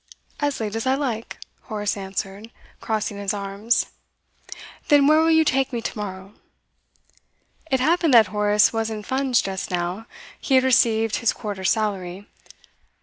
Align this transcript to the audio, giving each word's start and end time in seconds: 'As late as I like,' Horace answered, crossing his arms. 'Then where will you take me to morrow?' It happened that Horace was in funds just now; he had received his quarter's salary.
'As 0.39 0.59
late 0.59 0.75
as 0.75 0.87
I 0.87 0.95
like,' 0.95 1.37
Horace 1.65 1.95
answered, 1.95 2.49
crossing 2.79 3.17
his 3.17 3.35
arms. 3.35 3.85
'Then 4.87 5.05
where 5.05 5.19
will 5.19 5.29
you 5.29 5.45
take 5.45 5.71
me 5.71 5.79
to 5.79 5.95
morrow?' 5.95 6.33
It 7.69 7.79
happened 7.81 8.15
that 8.15 8.29
Horace 8.33 8.73
was 8.73 8.89
in 8.89 9.03
funds 9.03 9.43
just 9.43 9.69
now; 9.69 10.07
he 10.39 10.55
had 10.55 10.63
received 10.63 11.17
his 11.17 11.33
quarter's 11.33 11.69
salary. 11.69 12.25